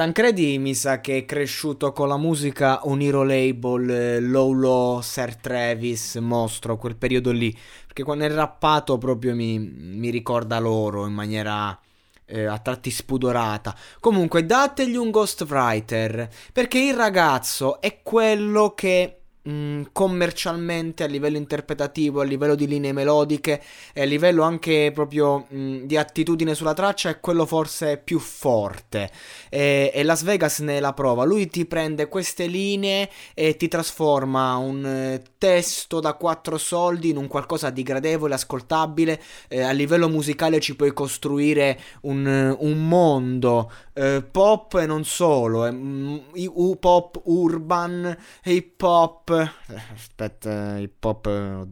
[0.00, 6.14] Tancredi mi sa che è cresciuto con la musica Uniro Label, eh, Low, Sir Travis,
[6.14, 7.54] Mostro, quel periodo lì.
[7.84, 11.78] Perché quando è rappato proprio mi, mi ricorda loro in maniera
[12.24, 13.76] eh, a tratti spudorata.
[14.00, 22.20] Comunque dategli un ghostwriter, perché il ragazzo è quello che Mm, commercialmente a livello interpretativo,
[22.20, 23.62] a livello di linee melodiche
[23.94, 28.18] e a livello anche proprio mh, mm, di attitudine sulla traccia è quello forse più
[28.18, 29.10] forte.
[29.48, 31.24] E, e, Las Vegas ne è la prova.
[31.24, 37.16] Lui ti prende queste linee e ti trasforma un eh, testo da quattro soldi in
[37.16, 39.22] un qualcosa di gradevole, ascoltabile.
[39.48, 45.66] Eh, a livello musicale ci puoi costruire un, un mondo eh, pop e non solo
[45.66, 51.26] eh, uh, pop urban hip hop aspetta, hip hop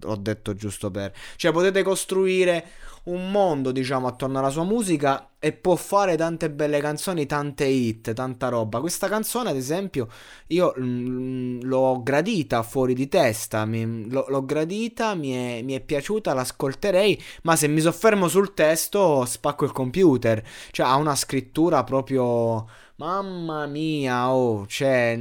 [0.05, 1.13] ho detto giusto per...
[1.37, 2.67] Cioè potete costruire
[3.09, 8.13] un mondo, diciamo, attorno alla sua musica e può fare tante belle canzoni, tante hit,
[8.13, 8.81] tanta roba.
[8.81, 10.09] Questa canzone, ad esempio,
[10.49, 15.81] io mm, l'ho gradita fuori di testa, mi, l'ho, l'ho, gradita, mi è, mi è
[15.81, 20.43] piaciuta, l'ascolterei, ma se mi soffermo sul testo spacco il computer.
[20.71, 22.67] Cioè ha una scrittura proprio...
[22.97, 25.17] Mamma mia, oh, cioè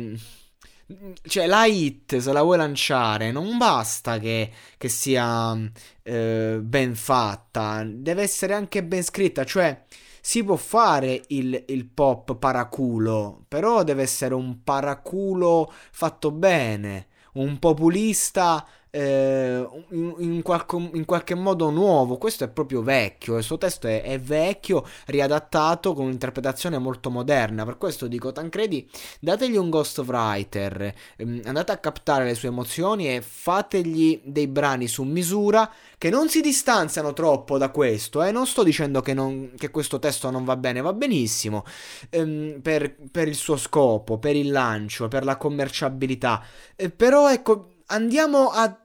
[1.24, 5.56] cioè, la hit, se la vuoi lanciare, non basta che, che sia
[6.04, 9.44] eh, ben fatta, deve essere anche ben scritta.
[9.44, 9.84] Cioè,
[10.22, 17.60] si può fare il, il pop paraculo, però deve essere un paraculo fatto bene, un
[17.60, 18.66] populista
[18.98, 22.18] eh, in, in, qualco, in, qualche modo nuovo.
[22.18, 23.38] Questo è proprio vecchio.
[23.38, 27.64] Il suo testo è, è, vecchio, riadattato con un'interpretazione molto moderna.
[27.64, 33.22] Per questo dico, Tancredi, dategli un ghostwriter, ehm, andate a captare le sue emozioni e
[33.22, 38.24] fategli dei brani su misura che non si distanziano troppo da questo.
[38.24, 38.32] Eh?
[38.32, 41.66] Non sto dicendo che, non, che, questo testo non va bene, va benissimo
[42.10, 46.44] ehm, per, per, il suo scopo, per il lancio, per la commerciabilità.
[46.76, 48.76] Eh, però ecco andiamo a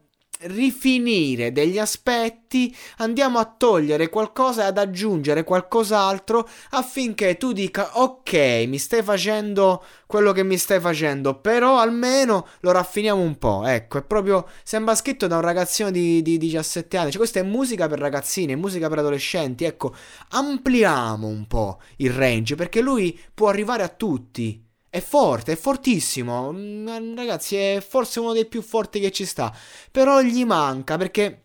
[0.44, 8.64] rifinire degli aspetti, andiamo a togliere qualcosa e ad aggiungere qualcos'altro affinché tu dica ok,
[8.66, 13.64] mi stai facendo quello che mi stai facendo, però almeno lo raffiniamo un po'.
[13.64, 17.10] Ecco, è proprio sembra scritto da un ragazzino di, di 17 anni.
[17.10, 19.64] Cioè, questa è musica per ragazzini, è musica per adolescenti.
[19.64, 19.94] Ecco,
[20.30, 24.62] ampliamo un po' il range perché lui può arrivare a tutti.
[24.94, 26.53] È forte, è fortissimo.
[26.53, 29.50] Mm, ragazzi, è forse uno dei più forti che ci sta.
[29.91, 31.44] Però gli manca perché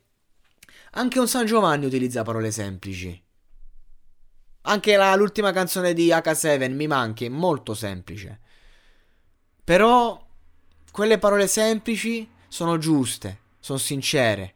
[0.91, 3.23] anche un San Giovanni utilizza parole semplici.
[4.63, 8.41] Anche la, l'ultima canzone di H7 mi manca, è molto semplice.
[9.63, 10.27] Però
[10.91, 14.55] quelle parole semplici sono giuste, sono sincere.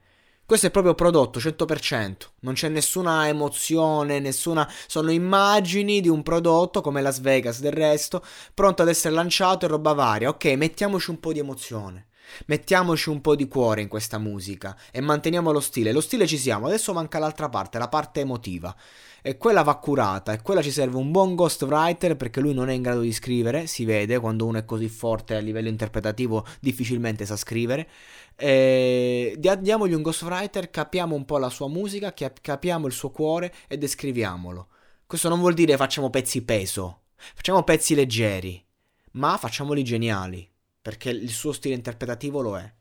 [0.52, 4.70] Questo è proprio prodotto 100%, non c'è nessuna emozione, nessuna...
[4.86, 8.22] sono immagini di un prodotto come Las Vegas del resto,
[8.54, 10.28] pronto ad essere lanciato e roba varia.
[10.28, 12.08] Ok, mettiamoci un po' di emozione.
[12.46, 15.92] Mettiamoci un po' di cuore in questa musica e manteniamo lo stile.
[15.92, 18.76] Lo stile ci siamo, adesso manca l'altra parte, la parte emotiva.
[19.24, 22.74] E quella va curata e quella ci serve un buon ghostwriter perché lui non è
[22.74, 27.26] in grado di scrivere, si vede quando uno è così forte a livello interpretativo difficilmente
[27.28, 27.88] sa scrivere.
[28.36, 33.78] E diamogli un ghostwriter, capiamo un po' la sua musica, capiamo il suo cuore e
[33.78, 34.70] descriviamolo.
[35.06, 38.66] Questo non vuol dire facciamo pezzi peso, facciamo pezzi leggeri,
[39.12, 40.51] ma facciamoli geniali,
[40.82, 42.74] perché il suo stile interpretativo lo è.